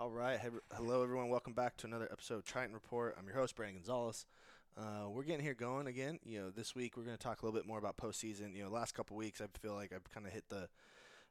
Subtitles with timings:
[0.00, 0.40] All right.
[0.40, 1.28] Hey, hello, everyone.
[1.28, 3.14] Welcome back to another episode of Triton Report.
[3.18, 4.24] I'm your host, Brandon Gonzalez.
[4.74, 6.18] Uh, we're getting here going again.
[6.24, 8.56] You know, this week we're going to talk a little bit more about postseason.
[8.56, 10.70] You know, last couple weeks I feel like I've kind of hit the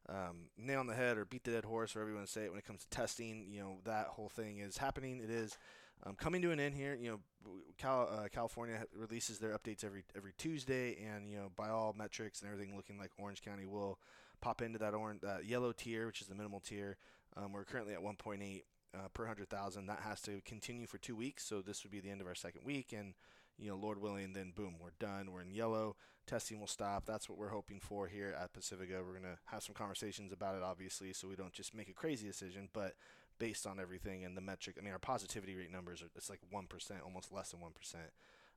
[0.08, 2.60] um, nail on the head or beat the dead horse, or everyone say it when
[2.60, 3.47] it comes to testing.
[3.50, 5.20] You know, that whole thing is happening.
[5.20, 5.57] It is
[6.04, 6.93] um, coming to an end here.
[6.93, 11.70] You know, Cal, uh, California releases their updates every every Tuesday, and you know, by
[11.70, 13.97] all metrics and everything looking like Orange County will
[14.41, 16.97] pop into that orange uh, yellow tier, which is the minimal tier.
[17.40, 18.64] Um, we're currently at 1.8
[18.94, 19.86] uh, per 100,000.
[19.86, 21.46] That has to continue for two weeks.
[21.46, 22.93] So this would be the end of our second week.
[22.97, 23.14] And,
[23.57, 25.32] you know, Lord willing, then boom, we're done.
[25.32, 25.96] We're in yellow.
[26.28, 27.06] Testing will stop.
[27.06, 29.02] That's what we're hoping for here at Pacifica.
[29.06, 31.94] We're going to have some conversations about it, obviously, so we don't just make a
[31.94, 32.94] crazy decision, but
[33.39, 34.75] based on everything and the metric.
[34.78, 37.66] I mean, our positivity rate numbers are it's like 1%, almost less than 1%.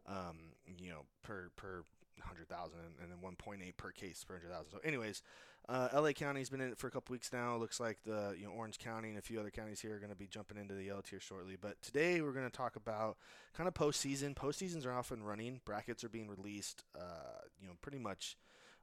[0.04, 0.36] Um,
[0.78, 1.84] you know, per per
[2.32, 4.70] 100,000 and then 1.8 per case per 100,000.
[4.70, 5.22] So, anyways,
[5.68, 7.56] uh, LA County's been in it for a couple weeks now.
[7.56, 10.10] Looks like the you know Orange County and a few other counties here are going
[10.10, 11.56] to be jumping into the yellow tier shortly.
[11.60, 13.16] But today we're going to talk about
[13.54, 14.34] kind of postseason.
[14.34, 15.60] Postseasons are often running.
[15.64, 16.84] Brackets are being released.
[16.98, 18.36] Uh, you know, pretty much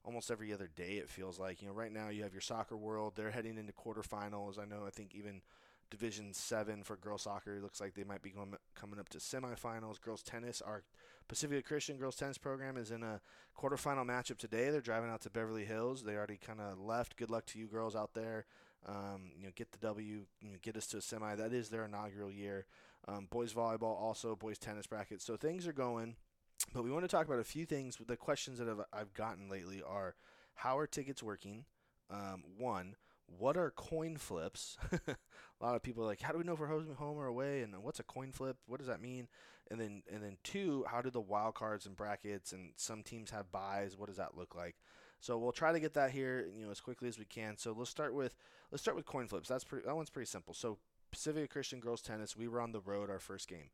[0.05, 0.93] almost every other day.
[0.93, 3.13] It feels like you know right now you have your soccer world.
[3.15, 4.57] They're heading into quarterfinals.
[4.57, 4.85] I know.
[4.87, 5.41] I think even
[5.89, 7.59] Division Seven for girls soccer.
[7.61, 9.99] Looks like they might be going, coming up to semifinals.
[10.01, 10.83] Girls tennis, our
[11.27, 13.21] Pacifica Christian girls tennis program is in a
[13.57, 14.69] quarterfinal matchup today.
[14.69, 16.03] They're driving out to Beverly Hills.
[16.03, 17.17] They already kind of left.
[17.17, 18.45] Good luck to you girls out there.
[18.85, 21.35] Um, you know, get the W, you know, get us to a semi.
[21.35, 22.65] That is their inaugural year.
[23.07, 25.21] Um, boys volleyball, also boys tennis bracket.
[25.21, 26.15] So things are going.
[26.73, 27.97] But we want to talk about a few things.
[28.05, 30.15] The questions that I've, I've gotten lately are,
[30.55, 31.65] how are tickets working?
[32.09, 32.95] Um, one,
[33.37, 34.77] what are coin flips?
[35.07, 35.15] a
[35.61, 37.61] lot of people are like, how do we know if we're home or away?
[37.61, 38.57] And what's a coin flip?
[38.67, 39.27] What does that mean?
[39.71, 43.31] And then and then two, how do the wild cards and brackets and some teams
[43.31, 43.97] have byes?
[43.97, 44.75] What does that look like?
[45.19, 47.57] So we'll try to get that here, you know, as quickly as we can.
[47.57, 48.35] So let's start with
[48.71, 49.49] let's start with coin flips.
[49.49, 49.85] That's pretty.
[49.85, 50.53] That one's pretty simple.
[50.53, 50.79] So
[51.11, 53.69] Pacifica Christian Girls Tennis, we were on the road our first game.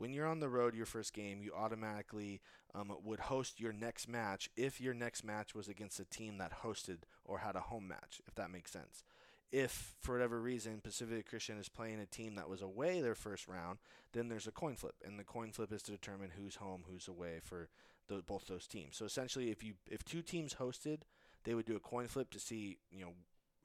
[0.00, 2.40] When you're on the road your first game, you automatically
[2.74, 6.62] um, would host your next match if your next match was against a team that
[6.62, 9.04] hosted or had a home match, if that makes sense.
[9.52, 13.46] If, for whatever reason, Pacific Christian is playing a team that was away their first
[13.46, 13.78] round,
[14.14, 17.06] then there's a coin flip, and the coin flip is to determine who's home, who's
[17.06, 17.68] away for
[18.08, 18.96] the, both those teams.
[18.96, 21.00] So essentially, if you if two teams hosted,
[21.44, 23.12] they would do a coin flip to see you know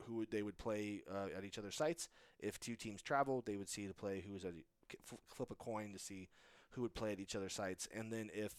[0.03, 2.09] who they would play uh, at each other's sites.
[2.39, 4.53] If two teams traveled, they would see to play who was at
[5.03, 6.29] flip a coin to see
[6.71, 7.87] who would play at each other's sites.
[7.95, 8.53] And then if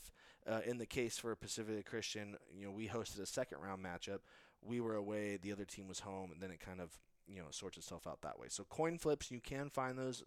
[0.47, 4.21] uh, in the case for Pacifica Christian, you know, we hosted a second round matchup,
[4.63, 7.49] we were away, the other team was home, and then it kind of you know
[7.51, 8.47] sorts itself out that way.
[8.49, 10.25] So coin flips, you can find those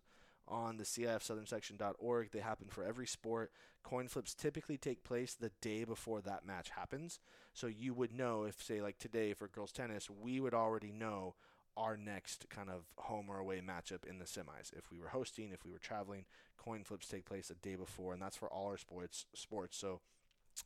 [0.50, 2.31] on the CIFSouthernSection.org.
[2.31, 3.52] They happen for every sport.
[3.84, 7.20] Coin flips typically take place the day before that match happens.
[7.54, 11.36] So you would know if, say, like today for girls tennis, we would already know
[11.79, 14.73] our next kind of home or away matchup in the semis.
[14.78, 16.25] If we were hosting, if we were traveling,
[16.57, 19.25] coin flips take place a day before, and that's for all our sports.
[19.34, 19.78] Sports.
[19.78, 20.01] So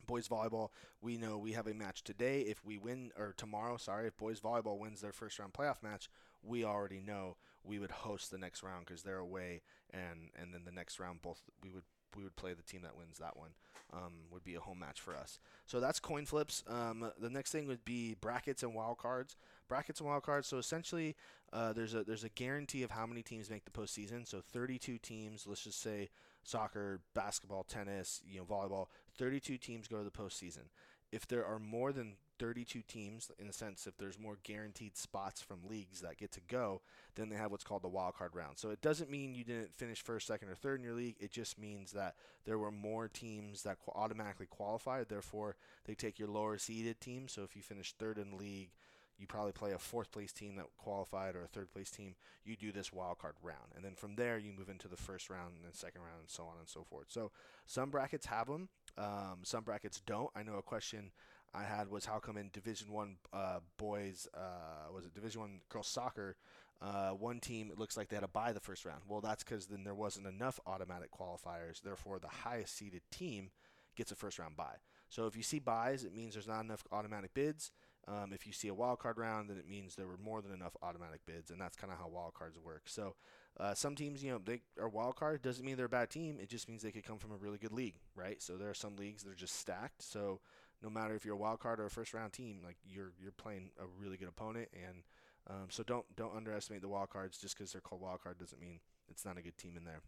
[0.07, 0.69] boys volleyball
[1.02, 4.40] we know we have a match today if we win or tomorrow sorry if boys
[4.40, 6.09] volleyball wins their first round playoff match
[6.41, 10.62] we already know we would host the next round because they're away and and then
[10.66, 11.84] the next round both we would
[12.16, 13.52] we would play the team that wins that one.
[13.91, 15.40] Um, would be a home match for us.
[15.68, 16.63] So that's coin flips.
[16.68, 19.35] Um, the next thing would be brackets and wild cards.
[19.68, 20.47] Brackets and wild cards.
[20.47, 21.16] So essentially,
[21.51, 24.28] uh, there's a there's a guarantee of how many teams make the postseason.
[24.28, 25.46] So 32 teams.
[25.47, 26.09] Let's just say
[26.44, 28.88] soccer, basketball, tennis, you know, volleyball.
[29.18, 30.68] 32 teams go to the postseason.
[31.12, 35.41] If there are more than 32 teams in a sense if there's more guaranteed spots
[35.41, 36.81] from leagues that get to go
[37.16, 39.73] then they have what's called the wild card round so it doesn't mean you didn't
[39.73, 42.16] finish first second or third in your league it just means that
[42.46, 47.44] there were more teams that automatically qualified therefore they take your lower seeded team so
[47.44, 48.72] if you finish third in the league
[49.18, 52.16] you probably play a fourth place team that qualified or a third place team.
[52.44, 55.29] You do this wild card round, and then from there you move into the first
[55.29, 57.07] round and then second round and so on and so forth.
[57.09, 57.31] So
[57.66, 60.29] some brackets have them, um, some brackets don't.
[60.35, 61.12] I know a question
[61.53, 65.59] I had was how come in Division One uh, boys uh, was it Division One
[65.69, 66.35] girls soccer,
[66.81, 69.02] uh, one team it looks like they had to buy the first round.
[69.08, 71.82] Well, that's because then there wasn't enough automatic qualifiers.
[71.82, 73.52] Therefore, the highest seeded team
[73.96, 74.78] gets a first round bye.
[75.09, 77.72] So if you see byes, it means there's not enough automatic bids.
[78.08, 80.52] Um, if you see a wild card round, then it means there were more than
[80.52, 82.84] enough automatic bids, and that's kind of how wild cards work.
[82.85, 83.16] So
[83.59, 86.38] uh, some teams, you know, they are wild card doesn't mean they're a bad team.
[86.41, 88.41] It just means they could come from a really good league, right?
[88.41, 90.02] So there are some leagues that are just stacked.
[90.02, 90.41] So
[90.82, 93.32] no matter if you're a wild card or a first round team, like you're you're
[93.32, 95.03] playing a really good opponent, and
[95.50, 97.38] um, so don't don't underestimate the wild cards.
[97.38, 98.79] Just because they're called wild card doesn't mean
[99.09, 100.02] it's not a good team in there.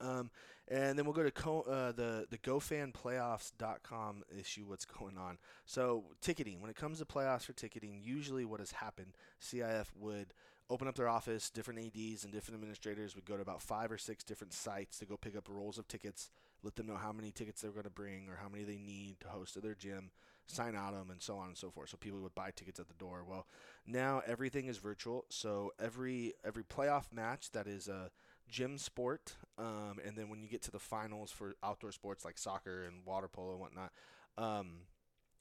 [0.00, 0.30] Um,
[0.68, 4.64] and then we'll go to co- uh, the the GoFanPlayoffs.com issue.
[4.66, 5.38] What's going on?
[5.64, 6.60] So ticketing.
[6.60, 10.34] When it comes to playoffs for ticketing, usually what has happened, CIF would
[10.68, 11.50] open up their office.
[11.50, 15.06] Different ads and different administrators would go to about five or six different sites to
[15.06, 16.30] go pick up rolls of tickets.
[16.62, 19.20] Let them know how many tickets they're going to bring or how many they need
[19.20, 20.10] to host at their gym.
[20.48, 21.90] Sign out them and so on and so forth.
[21.90, 23.24] So people would buy tickets at the door.
[23.28, 23.46] Well,
[23.86, 25.24] now everything is virtual.
[25.28, 28.10] So every every playoff match that is a
[28.48, 32.38] gym sport, um, and then when you get to the finals for outdoor sports like
[32.38, 33.92] soccer and water polo and whatnot,
[34.38, 34.72] um,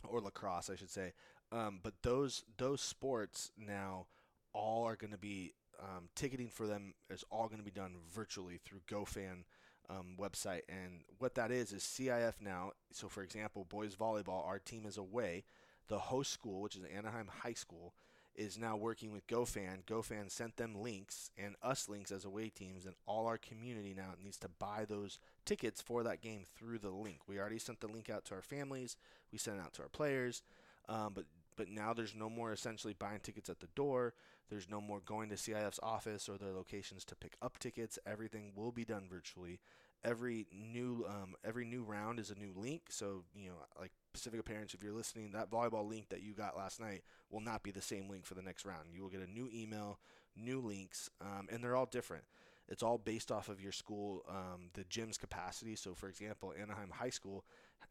[0.08, 1.14] or lacrosse, I should say.
[1.52, 4.08] Um, but those those sports now
[4.54, 7.96] all are going to be um, ticketing for them is all going to be done
[8.14, 9.44] virtually through GoFan
[9.90, 10.62] um, website.
[10.70, 12.72] And what that is is CIF now.
[12.92, 15.44] So for example, boys volleyball, our team is away.
[15.88, 17.94] The host school, which is Anaheim High School,
[18.36, 19.84] is now working with GoFan.
[19.86, 24.14] GoFan sent them links and us links as away teams, and all our community now
[24.22, 27.20] needs to buy those tickets for that game through the link.
[27.28, 28.98] We already sent the link out to our families.
[29.32, 30.44] We sent it out to our players,
[30.90, 31.26] um, but
[31.58, 34.14] but now there's no more essentially buying tickets at the door.
[34.50, 37.98] There's no more going to CIF's office or their locations to pick up tickets.
[38.06, 39.60] Everything will be done virtually.
[40.04, 42.84] Every new um, every new round is a new link.
[42.90, 46.56] So you know, like Pacifica parents, if you're listening, that volleyball link that you got
[46.56, 48.90] last night will not be the same link for the next round.
[48.94, 50.00] You will get a new email,
[50.36, 52.24] new links, um, and they're all different.
[52.68, 55.76] It's all based off of your school, um, the gym's capacity.
[55.76, 57.46] So, for example, Anaheim High School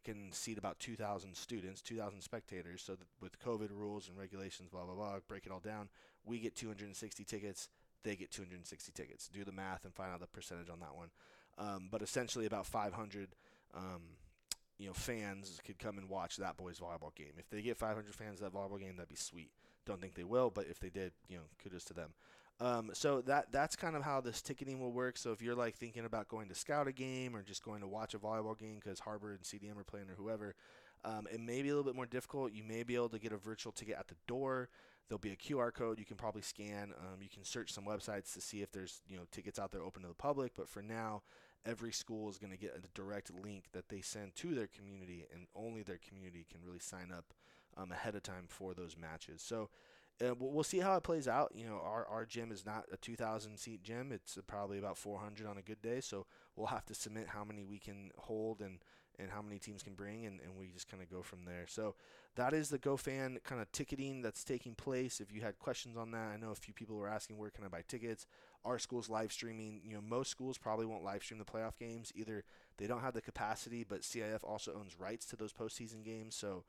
[0.04, 2.82] can seat about 2,000 students, 2,000 spectators.
[2.82, 5.88] So, with COVID rules and regulations, blah, blah, blah, break it all down,
[6.24, 7.68] we get 260 tickets,
[8.02, 9.28] they get 260 tickets.
[9.32, 11.10] Do the math and find out the percentage on that one.
[11.58, 13.28] Um, but essentially, about 500
[13.74, 14.02] um,
[14.78, 17.32] you know fans could come and watch that boys volleyball game.
[17.38, 19.50] If they get 500 fans that volleyball game, that'd be sweet.
[19.86, 22.10] Don't think they will, but if they did, you know, kudos to them.
[22.60, 25.18] Um, so that that's kind of how this ticketing will work.
[25.18, 27.88] So if you're like thinking about going to scout a game or just going to
[27.88, 30.54] watch a volleyball game because Harbor and CDM are playing or whoever,
[31.04, 32.52] um, it may be a little bit more difficult.
[32.52, 34.68] You may be able to get a virtual ticket at the door.
[35.08, 36.94] There'll be a QR code you can probably scan.
[36.98, 39.82] Um, you can search some websites to see if there's you know tickets out there
[39.82, 40.52] open to the public.
[40.56, 41.22] But for now,
[41.66, 45.26] every school is going to get a direct link that they send to their community,
[45.32, 47.32] and only their community can really sign up
[47.76, 49.42] um, ahead of time for those matches.
[49.42, 49.70] So
[50.24, 51.52] uh, we'll see how it plays out.
[51.54, 54.12] You know, our, our gym is not a 2,000 seat gym.
[54.12, 56.00] It's probably about 400 on a good day.
[56.00, 58.78] So we'll have to submit how many we can hold and,
[59.18, 61.64] and how many teams can bring, and, and we just kind of go from there.
[61.66, 61.96] So
[62.36, 65.20] that is the GoFan kind of ticketing that's taking place.
[65.20, 67.64] If you had questions on that, I know a few people were asking where can
[67.64, 68.26] I buy tickets.
[68.64, 69.80] Our school's live streaming.
[69.84, 72.12] You know, most schools probably won't live stream the playoff games.
[72.14, 72.44] Either
[72.78, 76.34] they don't have the capacity, but CIF also owns rights to those postseason games.
[76.34, 76.64] So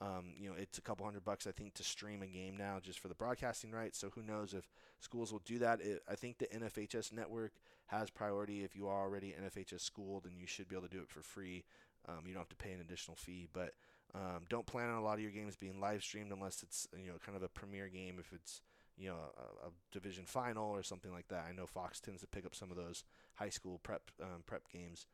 [0.00, 2.78] um, you know, it's a couple hundred bucks, I think, to stream a game now
[2.80, 3.98] just for the broadcasting rights.
[3.98, 4.66] So who knows if
[5.00, 5.82] schools will do that?
[5.82, 7.52] It, I think the NFHS network
[7.86, 8.64] has priority.
[8.64, 11.20] If you are already NFHS schooled, then you should be able to do it for
[11.20, 11.64] free.
[12.08, 13.74] Um, you don't have to pay an additional fee, but
[14.14, 17.08] um, don't plan on a lot of your games being live streamed unless it's you
[17.08, 18.16] know kind of a premier game.
[18.18, 18.62] If it's
[19.00, 21.46] you know a, a, division final or something like that.
[21.48, 23.04] I know Fox tends to pick up some of those
[23.34, 25.06] high school prep um, prep games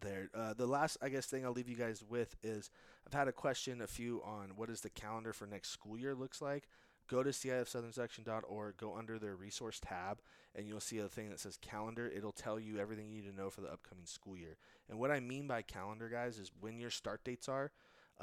[0.00, 0.30] there.
[0.34, 2.70] Uh, the last, I guess, thing I'll leave you guys with is
[3.06, 6.14] I've had a question, a few on what does the calendar for next school year
[6.14, 6.68] looks like.
[7.10, 10.20] Go to CIFSouthernSection.org, go under their resource tab,
[10.54, 12.08] and you'll see a thing that says calendar.
[12.08, 14.56] It'll tell you everything you need to know for the upcoming school year.
[14.88, 17.72] And what I mean by calendar, guys, is when your start dates are.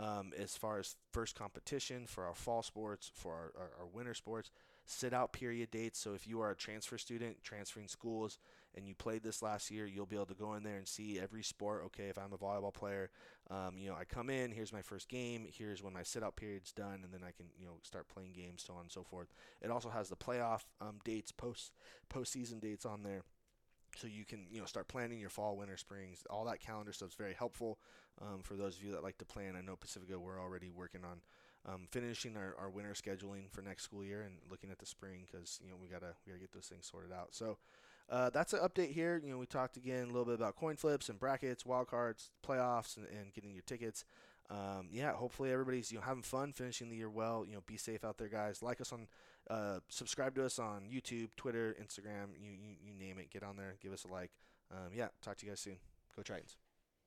[0.01, 4.13] Um, as far as first competition for our fall sports, for our, our, our winter
[4.13, 4.49] sports,
[4.85, 5.99] sit out period dates.
[5.99, 8.39] So if you are a transfer student transferring schools
[8.75, 11.19] and you played this last year, you'll be able to go in there and see
[11.19, 11.83] every sport.
[11.87, 13.09] Okay, if I'm a volleyball player,
[13.51, 16.37] um, you know, I come in, here's my first game, here's when my sit out
[16.37, 19.03] period's done, and then I can, you know, start playing games, so on and so
[19.03, 19.27] forth.
[19.61, 21.73] It also has the playoff um, dates, post
[22.09, 23.23] postseason dates on there
[23.95, 27.09] so you can you know start planning your fall winter springs all that calendar stuff
[27.09, 27.79] is very helpful
[28.21, 31.01] um, for those of you that like to plan i know pacifica we're already working
[31.03, 31.21] on
[31.65, 35.25] um, finishing our, our winter scheduling for next school year and looking at the spring
[35.29, 37.29] because you know we gotta we gotta get those things sorted out.
[37.31, 37.57] So
[38.09, 39.21] uh, that's an update here.
[39.23, 42.31] You know we talked again a little bit about coin flips and brackets, wild cards,
[42.47, 44.05] playoffs, and, and getting your tickets.
[44.49, 47.45] Um, yeah, hopefully everybody's you know having fun, finishing the year well.
[47.45, 48.63] You know, be safe out there, guys.
[48.63, 49.07] Like us on,
[49.49, 52.29] uh, subscribe to us on YouTube, Twitter, Instagram.
[52.39, 53.29] You, you you name it.
[53.31, 54.31] Get on there, give us a like.
[54.71, 55.77] Um, yeah, talk to you guys soon.
[56.15, 56.55] Go Tritons.